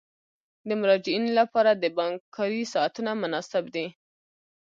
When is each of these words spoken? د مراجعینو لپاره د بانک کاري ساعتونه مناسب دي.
د 0.67 0.69
مراجعینو 0.81 1.31
لپاره 1.39 1.71
د 1.73 1.85
بانک 1.97 2.17
کاري 2.35 2.63
ساعتونه 2.73 3.11
مناسب 3.21 3.63
دي. 3.75 3.87